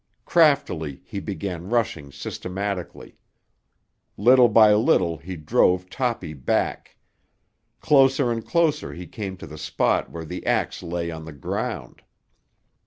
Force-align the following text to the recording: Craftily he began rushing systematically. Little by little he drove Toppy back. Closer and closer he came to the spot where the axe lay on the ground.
Craftily 0.25 0.99
he 1.05 1.19
began 1.19 1.69
rushing 1.69 2.11
systematically. 2.11 3.19
Little 4.17 4.49
by 4.49 4.73
little 4.73 5.17
he 5.17 5.35
drove 5.35 5.91
Toppy 5.91 6.33
back. 6.33 6.97
Closer 7.81 8.31
and 8.31 8.43
closer 8.43 8.93
he 8.93 9.05
came 9.05 9.37
to 9.37 9.45
the 9.45 9.59
spot 9.59 10.09
where 10.09 10.25
the 10.25 10.43
axe 10.43 10.81
lay 10.81 11.11
on 11.11 11.25
the 11.25 11.31
ground. 11.33 12.01